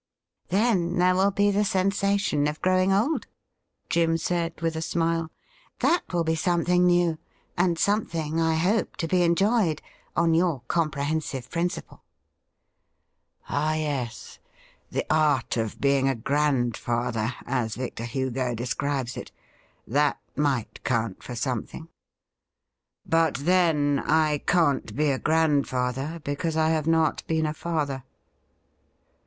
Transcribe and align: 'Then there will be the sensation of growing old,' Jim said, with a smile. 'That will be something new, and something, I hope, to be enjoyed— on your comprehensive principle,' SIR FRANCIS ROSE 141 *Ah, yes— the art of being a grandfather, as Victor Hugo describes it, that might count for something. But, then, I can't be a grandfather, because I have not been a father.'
'Then 0.47 0.97
there 0.97 1.13
will 1.13 1.29
be 1.29 1.51
the 1.51 1.63
sensation 1.63 2.47
of 2.47 2.59
growing 2.59 2.91
old,' 2.91 3.27
Jim 3.87 4.17
said, 4.17 4.59
with 4.59 4.75
a 4.75 4.81
smile. 4.81 5.29
'That 5.79 6.11
will 6.11 6.23
be 6.23 6.33
something 6.33 6.87
new, 6.87 7.19
and 7.55 7.77
something, 7.77 8.41
I 8.41 8.55
hope, 8.55 8.95
to 8.95 9.07
be 9.07 9.21
enjoyed— 9.21 9.79
on 10.15 10.33
your 10.33 10.61
comprehensive 10.67 11.51
principle,' 11.51 12.01
SIR 13.41 13.45
FRANCIS 13.45 13.49
ROSE 13.51 13.89
141 13.91 13.91
*Ah, 13.91 14.05
yes— 14.07 14.39
the 14.89 15.13
art 15.13 15.57
of 15.57 15.79
being 15.79 16.07
a 16.09 16.15
grandfather, 16.15 17.35
as 17.45 17.75
Victor 17.75 18.05
Hugo 18.05 18.55
describes 18.55 19.15
it, 19.15 19.31
that 19.85 20.19
might 20.35 20.83
count 20.83 21.21
for 21.21 21.35
something. 21.35 21.87
But, 23.05 23.35
then, 23.35 23.99
I 24.03 24.39
can't 24.39 24.95
be 24.95 25.11
a 25.11 25.19
grandfather, 25.19 26.19
because 26.23 26.57
I 26.57 26.69
have 26.69 26.87
not 26.87 27.21
been 27.27 27.45
a 27.45 27.53
father.' 27.53 28.03